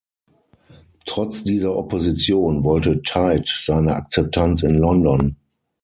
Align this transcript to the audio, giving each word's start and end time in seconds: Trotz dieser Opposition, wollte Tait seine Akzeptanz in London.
Trotz 1.05 1.43
dieser 1.43 1.75
Opposition, 1.75 2.63
wollte 2.63 3.03
Tait 3.03 3.47
seine 3.47 3.93
Akzeptanz 3.95 4.63
in 4.63 4.79
London. 4.79 5.37